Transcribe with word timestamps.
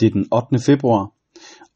Det 0.00 0.06
er 0.06 0.10
den 0.10 0.28
8. 0.32 0.58
februar, 0.66 1.12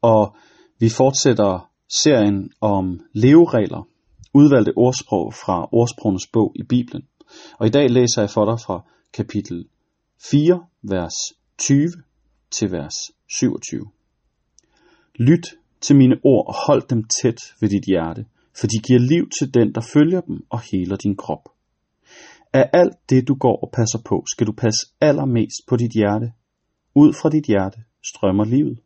og 0.01 0.35
vi 0.79 0.89
fortsætter 0.89 1.71
serien 1.89 2.51
om 2.61 2.99
leveregler, 3.13 3.87
udvalgte 4.33 4.73
ordsprog 4.75 5.33
fra 5.33 5.69
ordsprogenes 5.71 6.27
bog 6.33 6.53
i 6.55 6.63
Bibelen. 6.63 7.03
Og 7.59 7.67
i 7.67 7.69
dag 7.69 7.89
læser 7.89 8.21
jeg 8.21 8.29
for 8.29 8.45
dig 8.45 8.59
fra 8.65 8.85
kapitel 9.13 9.67
4, 10.31 10.65
vers 10.81 11.15
20 11.57 11.89
til 12.51 12.71
vers 12.71 12.95
27. 13.29 13.81
Lyt 15.15 15.47
til 15.81 15.95
mine 15.95 16.15
ord 16.23 16.47
og 16.47 16.55
hold 16.67 16.87
dem 16.87 17.03
tæt 17.03 17.41
ved 17.59 17.69
dit 17.69 17.85
hjerte, 17.87 18.25
for 18.59 18.67
de 18.67 18.79
giver 18.87 18.99
liv 18.99 19.29
til 19.39 19.53
den, 19.53 19.73
der 19.75 19.81
følger 19.93 20.21
dem 20.21 20.45
og 20.49 20.61
heler 20.71 20.95
din 20.95 21.15
krop. 21.15 21.49
Af 22.53 22.69
alt 22.73 22.97
det, 23.09 23.27
du 23.27 23.35
går 23.35 23.57
og 23.63 23.71
passer 23.73 23.99
på, 24.05 24.23
skal 24.31 24.47
du 24.47 24.51
passe 24.51 24.81
allermest 25.01 25.61
på 25.67 25.75
dit 25.75 25.91
hjerte. 25.91 26.31
Ud 26.95 27.13
fra 27.13 27.29
dit 27.29 27.45
hjerte 27.45 27.77
strømmer 28.07 28.45
livet. 28.45 28.79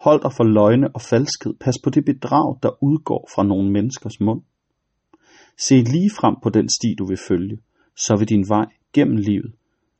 Hold 0.00 0.22
dig 0.22 0.32
for 0.32 0.44
løgne 0.44 0.88
og 0.94 1.00
falskhed. 1.00 1.54
Pas 1.60 1.74
på 1.84 1.90
det 1.90 2.04
bedrag, 2.04 2.58
der 2.62 2.82
udgår 2.82 3.28
fra 3.34 3.42
nogle 3.42 3.70
menneskers 3.70 4.20
mund. 4.20 4.42
Se 5.58 5.74
lige 5.74 6.10
frem 6.10 6.36
på 6.42 6.50
den 6.50 6.68
sti, 6.68 6.94
du 6.98 7.06
vil 7.06 7.18
følge, 7.28 7.58
så 7.96 8.16
vil 8.16 8.28
din 8.28 8.48
vej 8.48 8.66
gennem 8.92 9.16
livet 9.16 9.52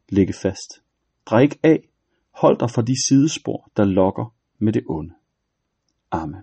ligge 0.08 0.32
fast. 0.32 0.82
Drik 1.26 1.54
af. 1.62 1.88
Hold 2.30 2.58
dig 2.58 2.70
for 2.70 2.82
de 2.82 2.94
sidespor, 3.08 3.70
der 3.76 3.84
lokker 3.84 4.34
med 4.58 4.72
det 4.72 4.82
onde. 4.88 5.14
Amen. 6.10 6.42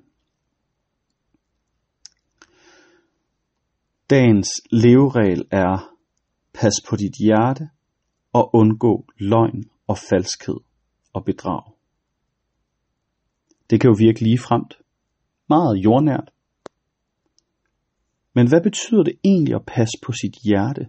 Dagens 4.09 4.49
leveregel 4.71 5.47
er, 5.51 5.95
pas 6.53 6.73
på 6.89 6.95
dit 6.95 7.13
hjerte 7.25 7.69
og 8.33 8.55
undgå 8.55 9.05
løgn 9.19 9.63
og 9.87 9.97
falskhed 9.97 10.59
og 11.13 11.25
bedrag. 11.25 11.63
Det 13.69 13.81
kan 13.81 13.89
jo 13.89 13.95
virke 13.99 14.21
lige 14.21 14.37
fremt, 14.37 14.73
meget 15.49 15.77
jordnært. 15.77 16.31
Men 18.35 18.47
hvad 18.47 18.61
betyder 18.63 19.03
det 19.03 19.13
egentlig 19.23 19.55
at 19.55 19.65
passe 19.67 19.97
på 20.01 20.11
sit 20.11 20.35
hjerte? 20.45 20.87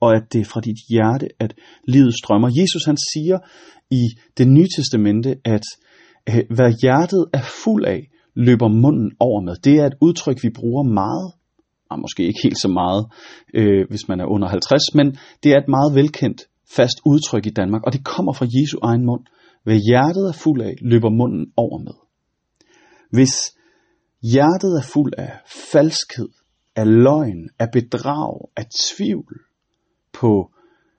Og 0.00 0.16
at 0.16 0.32
det 0.32 0.40
er 0.40 0.44
fra 0.44 0.60
dit 0.60 0.78
hjerte, 0.88 1.28
at 1.38 1.54
livet 1.88 2.14
strømmer. 2.14 2.48
Jesus 2.60 2.84
han 2.84 2.96
siger 3.12 3.38
i 3.90 4.02
det 4.38 4.48
nye 4.48 4.68
testamente, 4.76 5.30
at 5.44 5.64
øh, 6.28 6.56
hvad 6.56 6.72
hjertet 6.82 7.26
er 7.32 7.42
fuld 7.64 7.84
af, 7.84 8.10
løber 8.34 8.68
munden 8.68 9.12
over 9.20 9.40
med. 9.40 9.56
Det 9.56 9.74
er 9.74 9.86
et 9.86 9.94
udtryk, 10.00 10.42
vi 10.42 10.50
bruger 10.50 10.82
meget 10.82 11.32
og 11.90 11.98
måske 12.00 12.22
ikke 12.26 12.40
helt 12.42 12.60
så 12.60 12.68
meget, 12.68 13.02
øh, 13.54 13.88
hvis 13.88 14.08
man 14.08 14.20
er 14.20 14.26
under 14.26 14.48
50, 14.48 14.94
men 14.94 15.06
det 15.42 15.52
er 15.52 15.58
et 15.58 15.68
meget 15.68 15.94
velkendt 15.94 16.40
fast 16.76 17.00
udtryk 17.06 17.46
i 17.46 17.50
Danmark, 17.50 17.82
og 17.86 17.92
det 17.92 18.04
kommer 18.04 18.32
fra 18.32 18.46
Jesu 18.56 18.78
egen 18.82 19.06
mund. 19.06 19.24
Hvad 19.64 19.78
hjertet 19.88 20.28
er 20.28 20.32
fuld 20.32 20.62
af, 20.62 20.74
løber 20.80 21.10
munden 21.10 21.52
over 21.56 21.78
med. 21.78 21.96
Hvis 23.10 23.34
hjertet 24.22 24.72
er 24.78 24.82
fuld 24.82 25.12
af 25.18 25.32
falskhed, 25.72 26.28
af 26.76 26.86
løgn, 26.86 27.48
af 27.58 27.68
bedrag, 27.72 28.50
af 28.56 28.66
tvivl 28.66 29.40
på 30.12 30.50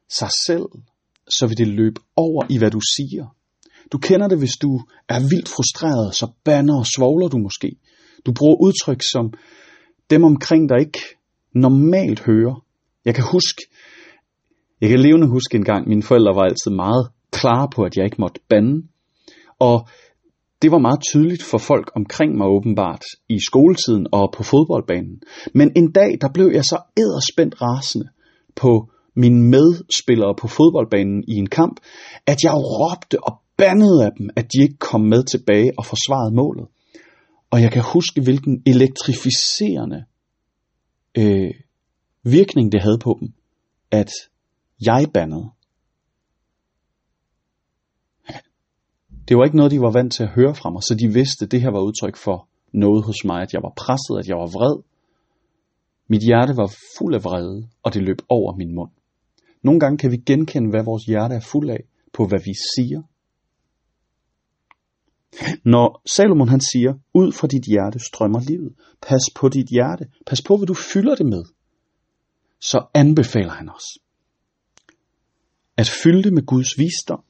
sig 0.09 0.29
selv, 0.45 0.65
så 1.29 1.47
vil 1.47 1.57
det 1.57 1.67
løbe 1.67 2.01
over 2.15 2.45
i, 2.49 2.57
hvad 2.57 2.71
du 2.71 2.79
siger. 2.95 3.35
Du 3.91 3.97
kender 3.97 4.27
det, 4.27 4.37
hvis 4.37 4.57
du 4.61 4.81
er 5.09 5.19
vildt 5.19 5.49
frustreret, 5.49 6.15
så 6.15 6.31
banner 6.43 6.77
og 6.79 6.85
svogler 6.85 7.27
du 7.27 7.37
måske. 7.37 7.75
Du 8.25 8.31
bruger 8.33 8.55
udtryk 8.61 9.01
som, 9.13 9.33
dem 10.09 10.23
omkring 10.23 10.69
dig 10.69 10.79
ikke 10.79 11.01
normalt 11.55 12.19
hører. 12.19 12.65
Jeg 13.05 13.15
kan 13.15 13.23
huske, 13.31 13.61
jeg 14.81 14.89
kan 14.89 14.99
levende 14.99 15.27
huske 15.27 15.55
en 15.57 15.63
gang, 15.63 15.87
mine 15.87 16.03
forældre 16.03 16.35
var 16.35 16.41
altid 16.41 16.71
meget 16.71 17.09
klare 17.31 17.67
på, 17.75 17.83
at 17.83 17.97
jeg 17.97 18.05
ikke 18.05 18.21
måtte 18.21 18.41
bande. 18.49 18.87
Og 19.59 19.87
det 20.61 20.71
var 20.71 20.77
meget 20.77 21.01
tydeligt 21.11 21.43
for 21.43 21.57
folk 21.57 21.91
omkring 21.95 22.37
mig 22.37 22.47
åbenbart 22.47 23.03
i 23.29 23.39
skoletiden 23.39 24.07
og 24.11 24.33
på 24.37 24.43
fodboldbanen. 24.43 25.21
Men 25.53 25.71
en 25.75 25.91
dag, 25.91 26.17
der 26.21 26.29
blev 26.33 26.51
jeg 26.53 26.63
så 26.63 26.77
æderspændt 26.97 27.61
rasende 27.61 28.09
på 28.55 28.89
mine 29.15 29.49
medspillere 29.49 30.35
på 30.41 30.47
fodboldbanen 30.47 31.23
i 31.27 31.35
en 31.35 31.49
kamp, 31.49 31.79
at 32.25 32.43
jeg 32.43 32.51
råbte 32.53 33.23
og 33.23 33.41
bandede 33.57 34.05
af 34.05 34.11
dem, 34.17 34.29
at 34.35 34.45
de 34.53 34.61
ikke 34.61 34.77
kom 34.77 35.01
med 35.01 35.23
tilbage 35.23 35.71
og 35.77 35.85
forsvarede 35.85 36.35
målet. 36.35 36.67
Og 37.51 37.61
jeg 37.61 37.71
kan 37.71 37.83
huske, 37.93 38.21
hvilken 38.21 38.63
elektrificerende 38.65 40.03
øh, 41.17 41.51
virkning 42.23 42.71
det 42.71 42.81
havde 42.81 42.99
på 43.03 43.17
dem, 43.19 43.33
at 43.91 44.11
jeg 44.85 45.05
bandede. 45.13 45.49
Det 49.27 49.37
var 49.37 49.43
ikke 49.43 49.57
noget, 49.57 49.71
de 49.71 49.81
var 49.81 49.91
vant 49.91 50.13
til 50.13 50.23
at 50.23 50.29
høre 50.29 50.55
fra 50.55 50.69
mig, 50.69 50.81
så 50.83 50.95
de 51.01 51.13
vidste, 51.13 51.45
at 51.45 51.51
det 51.51 51.61
her 51.61 51.71
var 51.71 51.81
udtryk 51.81 52.17
for 52.17 52.47
noget 52.73 53.03
hos 53.03 53.15
mig, 53.25 53.41
at 53.41 53.53
jeg 53.53 53.61
var 53.63 53.73
presset, 53.77 54.19
at 54.19 54.27
jeg 54.27 54.37
var 54.37 54.49
vred. 54.57 54.83
Mit 56.07 56.23
hjerte 56.23 56.57
var 56.57 56.73
fuld 56.97 57.15
af 57.15 57.23
vrede, 57.23 57.67
og 57.83 57.93
det 57.93 58.01
løb 58.03 58.17
over 58.29 58.55
min 58.55 58.75
mund. 58.75 58.91
Nogle 59.61 59.79
gange 59.79 59.97
kan 59.97 60.11
vi 60.11 60.17
genkende, 60.17 60.69
hvad 60.69 60.83
vores 60.83 61.03
hjerte 61.03 61.35
er 61.35 61.39
fuld 61.39 61.69
af, 61.69 61.83
på 62.13 62.27
hvad 62.27 62.39
vi 62.39 62.53
siger, 62.75 63.01
når 65.65 66.01
Salomon 66.05 66.49
han 66.49 66.61
siger, 66.61 66.93
ud 67.13 67.31
fra 67.31 67.47
dit 67.47 67.65
hjerte 67.65 67.99
strømmer 67.99 68.39
livet. 68.39 68.73
Pas 69.01 69.21
på 69.35 69.49
dit 69.49 69.67
hjerte. 69.67 70.05
Pas 70.25 70.41
på, 70.41 70.57
hvad 70.57 70.67
du 70.67 70.73
fylder 70.73 71.15
det 71.15 71.25
med. 71.25 71.43
Så 72.59 72.85
anbefaler 72.93 73.51
han 73.51 73.69
os 73.69 73.87
at 75.77 75.89
fylde 76.03 76.23
det 76.23 76.33
med 76.33 76.45
Guds 76.45 76.77
visdom, 76.77 77.23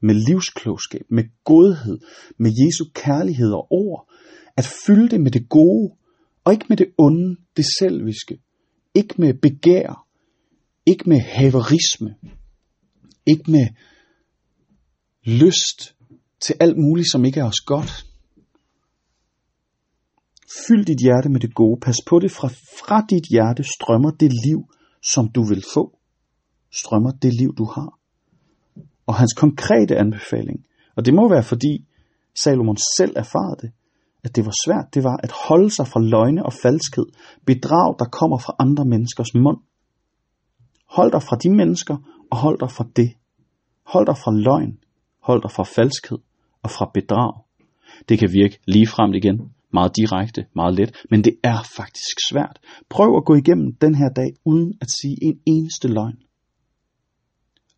med 0.00 0.14
livsklogskab, 0.14 1.06
med 1.10 1.24
godhed, 1.44 1.98
med 2.38 2.50
Jesu 2.50 2.84
kærlighed 2.94 3.52
og 3.52 3.72
ord. 3.72 4.10
At 4.56 4.66
fylde 4.86 5.08
det 5.08 5.20
med 5.20 5.30
det 5.30 5.48
gode, 5.48 5.96
og 6.44 6.52
ikke 6.52 6.66
med 6.68 6.76
det 6.76 6.86
onde, 6.98 7.36
det 7.56 7.64
selviske. 7.78 8.38
Ikke 8.94 9.14
med 9.18 9.34
begær, 9.34 10.06
ikke 10.86 11.08
med 11.08 11.20
haverisme, 11.20 12.14
ikke 13.26 13.50
med 13.50 13.66
lyst 15.24 15.94
til 16.40 16.54
alt 16.60 16.78
muligt, 16.78 17.10
som 17.12 17.24
ikke 17.24 17.40
er 17.40 17.44
os 17.44 17.60
godt. 17.60 18.06
Fyld 20.66 20.84
dit 20.84 20.98
hjerte 21.00 21.28
med 21.28 21.40
det 21.40 21.54
gode. 21.54 21.80
Pas 21.80 21.96
på 22.06 22.18
det. 22.18 22.30
Fra, 22.30 22.48
fra 22.48 23.06
dit 23.10 23.24
hjerte 23.30 23.64
strømmer 23.64 24.10
det 24.10 24.32
liv, 24.46 24.60
som 25.02 25.28
du 25.28 25.42
vil 25.48 25.64
få. 25.74 25.98
Strømmer 26.74 27.10
det 27.10 27.32
liv, 27.40 27.54
du 27.54 27.64
har. 27.64 27.98
Og 29.06 29.14
hans 29.14 29.32
konkrete 29.32 29.96
anbefaling, 29.96 30.64
og 30.96 31.06
det 31.06 31.14
må 31.14 31.28
være 31.28 31.42
fordi 31.42 31.86
Salomon 32.34 32.76
selv 32.96 33.12
erfarede 33.16 33.56
det, 33.62 33.72
at 34.24 34.36
det 34.36 34.44
var 34.44 34.54
svært, 34.66 34.94
det 34.94 35.04
var 35.04 35.16
at 35.22 35.32
holde 35.48 35.70
sig 35.70 35.86
fra 35.86 36.00
løgne 36.00 36.46
og 36.46 36.52
falskhed, 36.52 37.06
bedrag, 37.46 37.96
der 37.98 38.04
kommer 38.04 38.38
fra 38.38 38.56
andre 38.58 38.84
menneskers 38.84 39.34
mund. 39.34 39.60
Hold 40.96 41.12
dig 41.12 41.22
fra 41.22 41.36
de 41.36 41.50
mennesker, 41.50 41.96
og 42.30 42.36
hold 42.36 42.58
dig 42.58 42.70
fra 42.70 42.86
det. 42.96 43.10
Hold 43.86 44.06
dig 44.06 44.16
fra 44.16 44.32
løgn, 44.32 44.78
hold 45.22 45.42
dig 45.42 45.50
fra 45.50 45.62
falskhed, 45.62 46.18
og 46.62 46.70
fra 46.70 46.90
bedrag. 46.94 47.32
Det 48.08 48.18
kan 48.18 48.28
virke 48.32 48.58
lige 48.66 48.86
frem 48.86 49.14
igen, 49.14 49.38
meget 49.72 49.92
direkte, 49.96 50.46
meget 50.54 50.74
let, 50.74 50.90
men 51.10 51.24
det 51.24 51.34
er 51.42 51.58
faktisk 51.76 52.16
svært. 52.30 52.58
Prøv 52.88 53.16
at 53.16 53.24
gå 53.24 53.34
igennem 53.34 53.74
den 53.80 53.94
her 53.94 54.08
dag 54.08 54.30
uden 54.44 54.72
at 54.80 54.90
sige 54.90 55.16
en 55.22 55.40
eneste 55.46 55.88
løgn. 55.88 56.18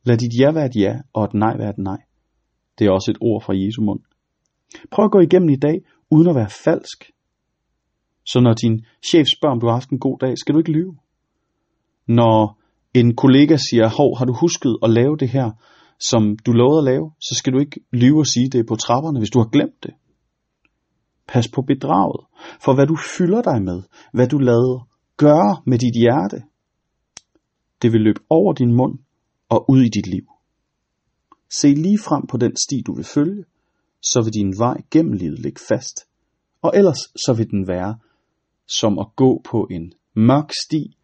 Lad 0.07 0.17
dit 0.19 0.35
ja 0.41 0.53
være 0.53 0.67
et 0.67 0.77
ja, 0.77 0.93
og 1.13 1.25
et 1.25 1.35
nej 1.35 1.57
være 1.59 1.71
et 1.71 1.79
nej. 1.79 2.01
Det 2.79 2.87
er 2.87 2.91
også 2.91 3.11
et 3.11 3.19
ord 3.21 3.43
fra 3.43 3.55
Jesu 3.57 3.83
mund. 3.83 4.01
Prøv 4.91 5.05
at 5.05 5.11
gå 5.11 5.21
igennem 5.21 5.49
i 5.49 5.57
dag, 5.57 5.77
uden 6.11 6.29
at 6.29 6.35
være 6.35 6.51
falsk. 6.65 6.99
Så 8.27 8.41
når 8.41 8.55
din 8.55 8.85
chef 9.09 9.27
spørger, 9.37 9.55
om 9.55 9.61
du 9.61 9.67
har 9.67 9.73
haft 9.73 9.91
en 9.91 9.99
god 9.99 10.19
dag, 10.19 10.39
skal 10.39 10.55
du 10.55 10.59
ikke 10.59 10.73
lyve. 10.73 10.97
Når 12.09 12.59
en 12.95 13.17
kollega 13.17 13.57
siger, 13.57 13.89
hov, 13.99 14.19
har 14.19 14.25
du 14.25 14.35
husket 14.41 14.77
at 14.83 14.91
lave 14.91 15.17
det 15.17 15.29
her, 15.29 15.51
som 16.01 16.37
du 16.47 16.53
lovede 16.53 16.79
at 16.79 16.85
lave, 16.93 17.11
så 17.21 17.35
skal 17.35 17.53
du 17.53 17.59
ikke 17.59 17.81
lyve 17.93 18.19
og 18.19 18.27
sige, 18.27 18.49
det 18.49 18.61
er 18.61 18.69
på 18.69 18.77
trapperne, 18.77 19.19
hvis 19.19 19.31
du 19.31 19.39
har 19.39 19.49
glemt 19.49 19.83
det. 19.83 19.95
Pas 21.29 21.49
på 21.49 21.63
bedraget, 21.63 22.21
for 22.65 22.75
hvad 22.75 22.87
du 22.87 22.97
fylder 23.19 23.43
dig 23.43 23.63
med, 23.63 23.83
hvad 24.13 24.29
du 24.29 24.39
lader 24.39 24.89
gøre 25.17 25.63
med 25.67 25.79
dit 25.79 25.95
hjerte, 26.03 26.43
det 27.83 27.93
vil 27.93 28.01
løbe 28.01 28.21
over 28.31 28.53
din 28.53 28.75
mund 28.77 28.99
og 29.49 29.71
ud 29.71 29.83
i 29.83 29.89
dit 29.89 30.07
liv. 30.07 30.27
Se 31.51 31.69
lige 31.69 31.99
frem 31.99 32.27
på 32.27 32.37
den 32.37 32.57
sti, 32.57 32.83
du 32.87 32.95
vil 32.95 33.05
følge, 33.05 33.45
så 34.03 34.23
vil 34.23 34.33
din 34.33 34.59
vej 34.59 34.77
gennem 34.91 35.13
livet 35.13 35.39
ligge 35.39 35.61
fast, 35.69 35.97
og 36.63 36.73
ellers 36.75 36.99
så 37.27 37.35
vil 37.37 37.51
den 37.51 37.69
være 37.69 37.99
som 38.67 38.99
at 38.99 39.07
gå 39.17 39.43
på 39.45 39.69
en 39.71 39.93
mørk 40.15 40.51
sti, 40.65 40.97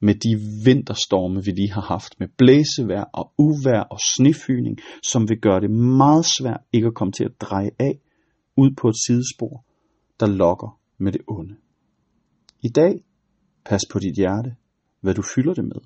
med 0.00 0.14
de 0.14 0.40
vinterstorme, 0.64 1.44
vi 1.44 1.50
lige 1.50 1.72
har 1.72 1.80
haft, 1.80 2.20
med 2.20 2.28
blæsevejr 2.38 3.04
og 3.12 3.32
uvær 3.38 3.80
og 3.80 3.98
snefyning, 4.16 4.78
som 5.02 5.28
vil 5.28 5.40
gøre 5.40 5.60
det 5.60 5.70
meget 5.70 6.26
svært 6.38 6.60
ikke 6.72 6.86
at 6.86 6.94
komme 6.94 7.12
til 7.12 7.24
at 7.24 7.40
dreje 7.40 7.70
af 7.78 8.00
ud 8.56 8.70
på 8.80 8.88
et 8.88 8.96
sidespor, 9.06 9.64
der 10.20 10.26
lokker 10.26 10.80
med 10.98 11.12
det 11.12 11.20
onde. 11.28 11.56
I 12.60 12.68
dag, 12.68 13.04
pas 13.64 13.80
på 13.92 13.98
dit 13.98 14.16
hjerte, 14.16 14.56
hvad 15.00 15.14
du 15.14 15.22
fylder 15.34 15.54
det 15.54 15.64
med, 15.64 15.80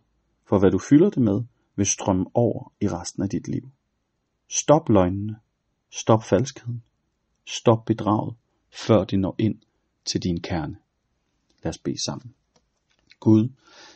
for 0.48 0.58
hvad 0.58 0.70
du 0.70 0.78
fylder 0.78 1.10
det 1.10 1.22
med, 1.22 1.38
vil 1.76 1.86
strømme 1.86 2.26
over 2.34 2.72
i 2.80 2.88
resten 2.88 3.22
af 3.22 3.28
dit 3.28 3.48
liv. 3.48 3.70
Stop 4.48 4.88
løgnene, 4.88 5.36
Stop 5.90 6.24
falskheden. 6.24 6.82
Stop 7.46 7.84
bedraget, 7.84 8.34
før 8.86 9.04
det 9.04 9.18
når 9.18 9.34
ind 9.38 9.58
til 10.04 10.22
din 10.22 10.40
kerne. 10.40 10.76
Lad 11.62 11.70
os 11.70 11.78
bede 11.78 12.04
sammen. 12.06 12.34
Gud, 13.20 13.48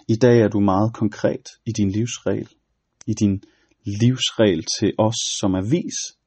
i 0.09 0.17
dag 0.17 0.41
er 0.41 0.49
du 0.49 0.61
meget 0.61 0.95
konkret 0.95 1.47
i 1.67 1.73
din 1.73 1.91
livsregel, 1.91 2.49
i 3.07 3.15
din 3.15 3.43
livsregel 3.85 4.65
til 4.79 4.93
os, 4.99 5.15
som 5.41 5.55
er 5.55 5.71
vis. 5.71 6.19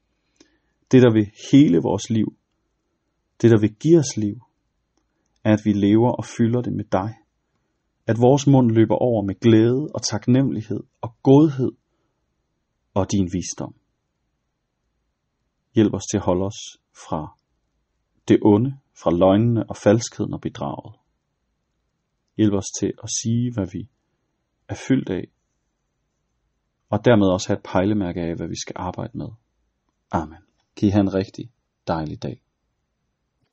Det, 0.92 1.02
der 1.02 1.14
vil 1.14 1.32
hele 1.52 1.78
vores 1.78 2.10
liv, 2.10 2.36
det, 3.42 3.52
der 3.52 3.60
vil 3.60 3.76
give 3.76 4.00
os 4.00 4.18
liv, 4.18 4.42
er, 5.44 5.54
at 5.54 5.66
vi 5.66 5.74
lever 5.74 6.12
og 6.12 6.26
fylder 6.26 6.62
det 6.62 6.74
med 6.74 6.86
dig. 6.92 7.16
At 8.08 8.18
vores 8.22 8.48
mund 8.48 8.72
løber 8.72 8.96
over 8.96 9.22
med 9.26 9.36
glæde 9.40 9.88
og 9.96 10.02
taknemmelighed 10.02 10.80
og 11.02 11.16
godhed 11.24 11.72
og 12.94 13.12
din 13.12 13.30
visdom. 13.34 13.76
Hjælp 15.76 15.94
os 15.94 16.06
til 16.12 16.18
at 16.18 16.24
holde 16.24 16.46
os 16.46 16.62
fra 17.08 17.38
det 18.28 18.40
onde, 18.42 18.78
fra 19.04 19.12
løgnene 19.12 19.70
og 19.70 19.76
falskheden 19.78 20.34
og 20.34 20.42
bedraget. 20.42 20.96
Hjælp 22.38 22.54
os 22.54 22.70
til 22.80 22.94
at 23.04 23.10
sige, 23.22 23.54
hvad 23.54 23.68
vi 23.74 23.90
er 24.68 24.76
fyldt 24.88 25.10
af, 25.10 25.26
og 26.90 27.06
dermed 27.06 27.28
også 27.28 27.48
have 27.50 27.58
et 27.58 27.64
pejlemærke 27.64 28.22
af, 28.22 28.36
hvad 28.36 28.48
vi 28.48 28.56
skal 28.56 28.76
arbejde 28.80 29.18
med. 29.18 29.30
Amen. 30.12 30.42
Kan 30.76 30.88
I 30.88 30.92
have 30.92 31.02
en 31.02 31.14
rigtig 31.14 31.52
dejlig 31.88 32.24
dag. 32.24 32.42